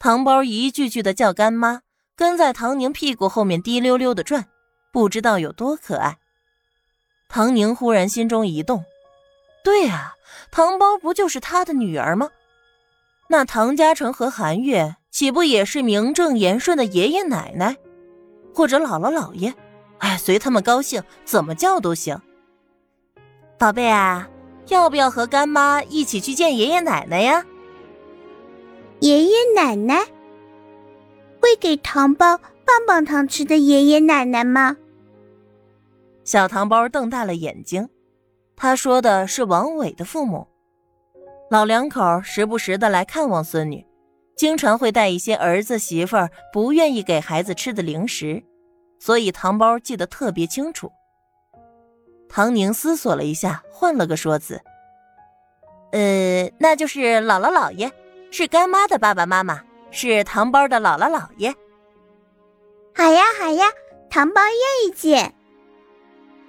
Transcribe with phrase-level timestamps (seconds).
[0.00, 1.82] 糖包一句句的叫干妈，
[2.16, 4.46] 跟在唐宁屁股后面滴溜溜的转，
[4.90, 6.16] 不知道有多可爱。
[7.28, 8.82] 唐宁忽然心中一动，
[9.62, 10.14] 对啊，
[10.50, 12.30] 糖包不就是他的女儿吗？
[13.28, 17.76] 那唐家成和韩月岂不也是名正言顺的爷爷奶奶，
[18.54, 19.52] 或者姥姥姥爷？
[19.98, 22.18] 哎，随他们高兴，怎么叫都行。
[23.58, 24.26] 宝贝啊，
[24.68, 27.44] 要不要和干妈一起去见爷爷奶奶呀？
[29.00, 29.98] 爷爷奶奶
[31.40, 34.76] 会给糖包棒棒糖吃的爷爷奶奶吗？
[36.22, 37.88] 小糖包瞪大了眼睛，
[38.54, 40.46] 他说的是王伟的父母。
[41.50, 43.84] 老两口时不时的来看望孙女，
[44.36, 48.44] 经常会带一些儿子媳妇儿不愿意给孩子吃的零食，
[49.00, 50.92] 所以糖包记得特别清楚。
[52.28, 54.60] 唐宁思索了一下，换了个说辞
[55.90, 57.90] ：“呃，那就是姥姥姥爷，
[58.30, 61.54] 是干妈的爸爸妈妈，是糖包的姥姥姥爷。”
[62.94, 63.66] 好呀好呀，
[64.10, 65.34] 糖包愿意见。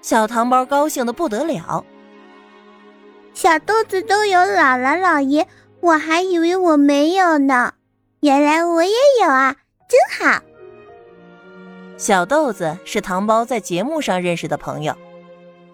[0.00, 1.84] 小糖包高兴的不得了。
[3.34, 5.46] 小豆子都有姥姥姥爷，
[5.80, 7.74] 我还以为我没有呢，
[8.20, 9.56] 原来我也有啊，
[9.88, 10.40] 真好。
[11.96, 14.94] 小豆子是糖包在节目上认识的朋友，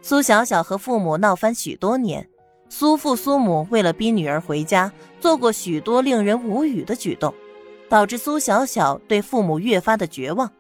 [0.01, 2.29] 苏小小和父母闹翻许多年，
[2.75, 7.35] 苏父苏母为了逼女儿回家，做过许多令人无语的举动，
[7.87, 10.51] 导致苏小小对父母越发的绝望，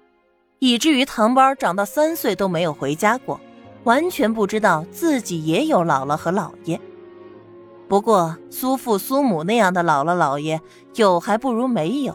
[0.58, 3.40] 以至于糖包长到三岁都没有回家过，
[3.84, 6.78] 完全不知道自己也有姥姥和姥爷。
[7.88, 10.60] 不过，苏父苏母那样的姥姥姥爷
[10.96, 12.14] 有还不如没有。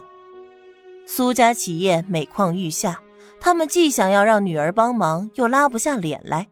[1.06, 3.00] 苏家企业每况愈下，
[3.40, 6.46] 他们既想要让女儿帮忙，又拉不下脸来，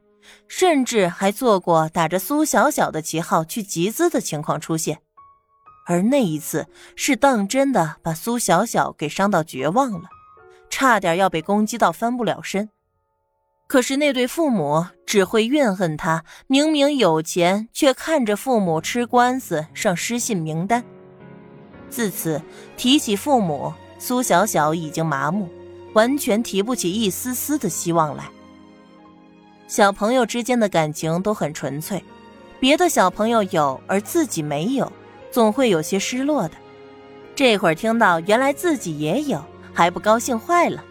[0.49, 5.01] 甚至还做过打着苏小小的旗号去集资的情况出现。
[5.87, 10.09] 而那一次是当真的把苏小小给伤到绝望了，
[10.69, 12.69] 差点要被攻击到翻不了身。
[13.69, 20.85] 可是那对父母只会怨恨他，明明有钱，却看着父母吃官司上失信名单。
[21.89, 22.43] 自此
[22.77, 25.49] 提起父母，苏小小已经麻木，
[25.95, 28.31] 完全提不起一丝丝的希望来。
[29.67, 32.03] 小朋友之间的感情都很纯粹，
[32.61, 34.91] 别的小朋友有而自己没有，
[35.31, 36.55] 总会有些失落的。
[37.35, 40.85] 这会儿听到原来自己也有，还不高兴坏了。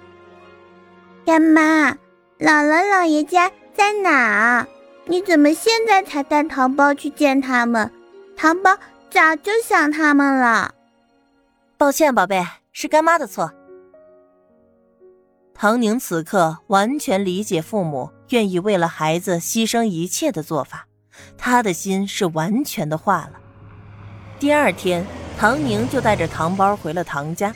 [1.25, 1.97] 干妈。
[2.38, 4.68] 姥姥姥爷家在哪？
[5.06, 7.90] 你怎么现在才带糖包去见他们？
[8.35, 8.78] 糖包
[9.09, 10.75] 早就想他们了。
[11.78, 13.50] 抱歉，宝贝，是干妈的错。
[15.53, 20.88] 唐宁此刻完全理解父母愿意为了孩子牺牲一切的做法，
[21.38, 23.34] 他的心是完全的化了。
[24.40, 25.06] 第二天，
[25.38, 27.53] 唐宁就带着糖包回了唐家。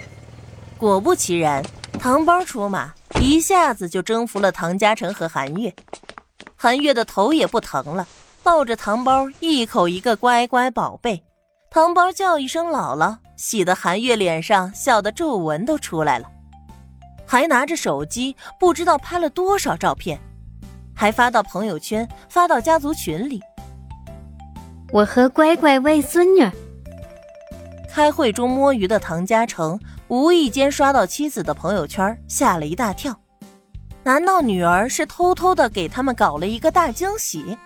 [0.78, 1.64] 果不其然，
[2.00, 2.94] 糖包出马。
[3.20, 5.74] 一下子就征服了唐家成和韩月，
[6.56, 8.08] 韩月的头也不疼了，
[8.44, 11.22] 抱着糖包一口一个乖乖宝贝，
[11.70, 16.30] 糖包叫一声姥姥，喜得韩月脸上笑的皱纹都出来了，
[17.26, 20.18] 还拿着手机不知道拍了多少照片，
[21.00, 23.42] 还发到朋友圈，发到家族群里。
[24.92, 26.46] 我和乖乖外孙女。
[27.90, 29.80] 开会中摸鱼的唐嘉成。
[30.10, 33.18] 无意间刷到妻子的朋友圈，吓了一大跳。
[34.04, 37.58] 难道女儿是偷偷的给他们搞了一个大惊喜？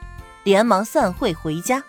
[0.44, 1.84] 连忙散会回家。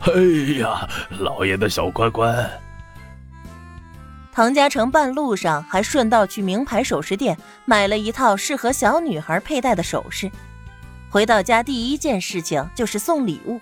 [0.00, 0.12] 哎
[0.60, 0.86] 呀，
[1.18, 2.28] 老爷的小乖乖！
[4.32, 10.30] 唐家成半路上还顺道去名牌首饰店买了一套适合小女孩佩戴的首饰。
[11.10, 13.60] 回到家第一件事情就是送礼物。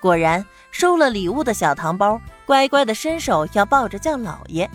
[0.00, 4.68] 果然，收了礼物的小糖包乖乖的伸手要抱着叫姥爷。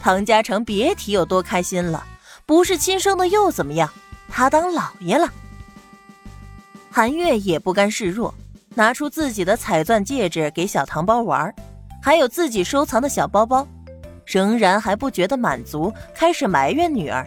[0.00, 2.06] 唐家成别提有多开心了，
[2.46, 3.90] 不是亲生的又怎么样？
[4.28, 5.30] 他当姥爷了。
[6.90, 8.34] 韩月也不甘示弱，
[8.74, 11.54] 拿出自己的彩钻戒指给小糖包玩，
[12.02, 13.66] 还有自己收藏的小包包，
[14.28, 17.26] 仍然还不觉得满足，开始埋怨女儿，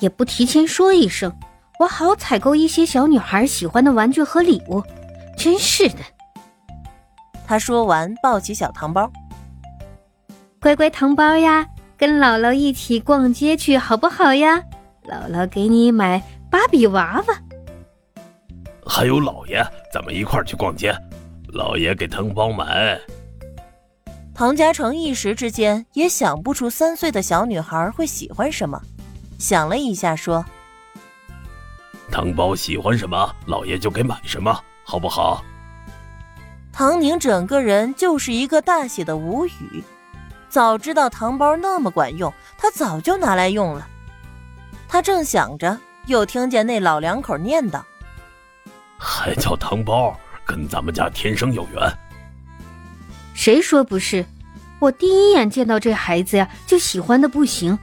[0.00, 1.30] 也不提前说一声，
[1.78, 4.82] 我好采购一些小女孩喜欢的玩具和礼物。
[5.36, 5.98] 真是的！
[7.46, 9.12] 他说完，抱起小糖包，
[10.58, 11.66] 乖乖糖包呀，
[11.98, 14.62] 跟姥姥一起逛街去好不好呀？
[15.06, 17.34] 姥姥给你买芭比娃娃。
[18.86, 19.62] 还有姥爷，
[19.92, 20.90] 咱们一块儿去逛街，
[21.52, 22.98] 姥爷给糖包买。
[24.36, 28.78] 唐家成一时之间也想不出三岁的小女孩会喜欢什么，
[29.38, 30.44] 想了一下说
[32.12, 34.54] ：“糖包喜欢什么，老爷就给买什么。”
[34.84, 35.42] 好不好？
[36.70, 39.82] 唐宁整个人就是一个大写的无语。
[40.50, 43.88] 早知道糖包那么管用，他早就拿来用了。
[44.86, 47.80] 他正想着，又听见那老两口念叨
[49.00, 51.90] ：“还叫糖包，跟咱们家天生有缘。”
[53.36, 54.24] 谁说不是？
[54.80, 57.78] 我第一眼见到这孩子呀，就喜欢的不行。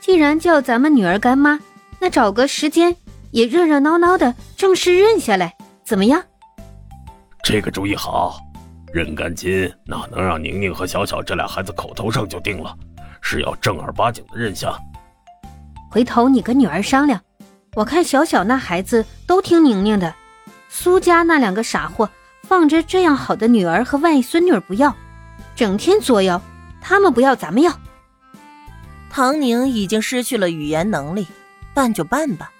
[0.00, 1.58] 既然叫咱们女儿干妈，
[2.00, 2.94] 那找个时间
[3.30, 6.22] 也热热闹闹的正式认下来，怎么样？
[7.42, 8.38] 这个主意好，
[8.92, 12.76] 认干亲哪能让宁宁和小小这俩孩子口头上就定了，
[13.20, 14.76] 是要正儿八经的认下。
[15.90, 17.20] 回头你跟女儿商量，
[17.74, 20.14] 我看小小那孩子都听宁宁的，
[20.68, 22.08] 苏家那两个傻货
[22.48, 24.96] 放着这样好的女儿和外孙女不要，
[25.54, 26.40] 整天作妖，
[26.80, 27.78] 他们不要咱们要。
[29.10, 31.26] 唐宁已经失去了语言能力，
[31.74, 32.50] 办就办吧，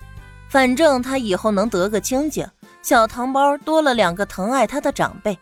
[0.50, 2.46] 反正他以后能得个清净。
[2.82, 5.38] 小糖包多了两个疼爱他的长辈，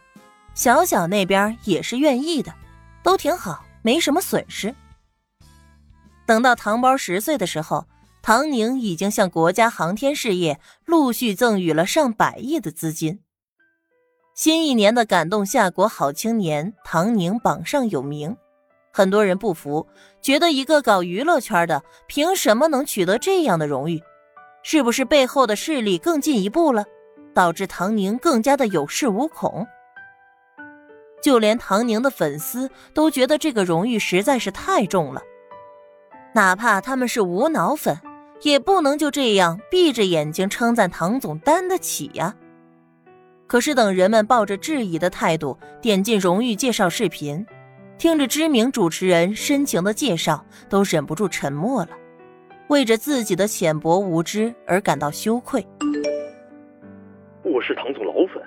[0.54, 2.54] 小小那边也是愿意的，
[3.02, 4.72] 都挺好，没什么损失。
[6.25, 7.87] 等到糖包十岁的时候，
[8.22, 13.19] 唐宁已经向国家航天事业陆续赠予了上百亿的资金。
[14.37, 18.37] 新一年的感动夏国好青年，唐宁榜上有名。
[18.93, 19.87] 很多人不服，
[20.21, 23.99] 觉得一个搞娱乐圈的，凭什么能取得这样的荣誉？
[24.62, 26.85] 是不是背后的势力更进一步了？
[27.33, 29.67] 导致唐宁更加的有恃无恐，
[31.23, 35.23] 就连唐宁的粉丝都觉得这个荣誉实在是太重了。
[36.35, 37.99] 哪怕他们是无脑粉，
[38.43, 42.37] 也不能就这样闭着眼睛称赞唐总担得起呀。
[43.46, 47.46] 可是等人们抱着质疑的态度点进荣誉介绍视频，
[47.96, 51.90] 听着知名主持人深情的介绍，都忍不住沉默了，
[52.69, 55.64] 为着自己的浅薄无知而感到羞愧。
[57.43, 58.43] 我是唐总老粉，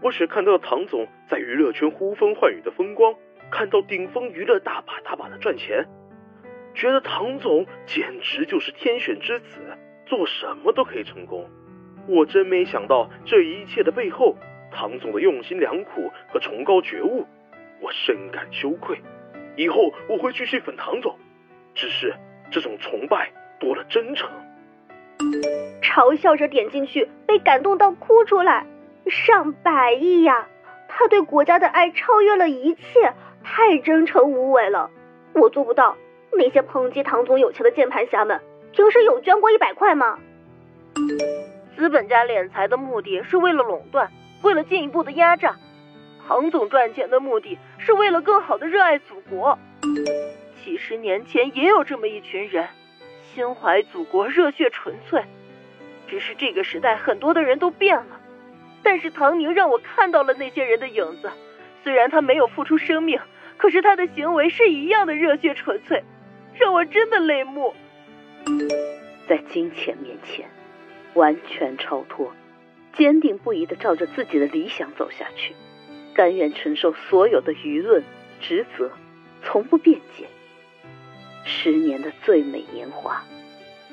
[0.00, 3.12] 我只看到唐总在娱乐圈呼风唤雨的风光，
[3.50, 5.84] 看到顶峰娱乐大把大把的赚钱，
[6.74, 9.58] 觉得唐总简直就是天选之子，
[10.06, 11.44] 做什么都可以成功。
[12.06, 14.36] 我真没想到这一切的背后，
[14.70, 17.26] 唐总的用心良苦和崇高觉悟，
[17.80, 18.98] 我深感羞愧。
[19.56, 21.16] 以后我会继续粉唐总，
[21.74, 22.14] 只是
[22.50, 24.28] 这种崇拜多了真诚。
[25.80, 28.66] 嘲笑着点进去，被感动到哭出来。
[29.06, 30.48] 上百亿呀！
[30.88, 33.12] 他对国家的爱超越了一切，
[33.42, 34.90] 太真诚无伪了。
[35.34, 35.96] 我做不到。
[36.32, 38.40] 那些抨击唐总有钱的键盘侠们，
[38.72, 40.18] 平时有捐过一百块吗？
[41.76, 44.10] 资本家敛财的目的是为了垄断，
[44.42, 45.56] 为了进一步的压榨。
[46.26, 49.58] 唐总赚钱的目的是为了更好的热爱祖国。
[50.64, 52.66] 几十年前也有这么一群人。
[53.34, 55.24] 心怀祖国，热血纯粹。
[56.06, 58.20] 只是这个时代，很多的人都变了。
[58.82, 61.30] 但是唐宁让我看到了那些人的影子。
[61.82, 63.20] 虽然他没有付出生命，
[63.56, 66.02] 可是他的行为是一样的热血纯粹，
[66.54, 67.74] 让我真的泪目。
[69.28, 70.48] 在金钱面前，
[71.14, 72.32] 完全超脱，
[72.92, 75.54] 坚定不移的照着自己的理想走下去，
[76.14, 78.02] 甘愿承受所有的舆论、
[78.40, 78.90] 职责，
[79.42, 80.26] 从不辩解。
[81.44, 83.22] 十年的最美年华，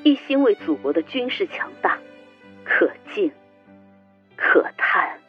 [0.02, 1.98] 一心为祖国的军事强大，
[2.64, 3.30] 可敬
[4.36, 5.21] 可叹。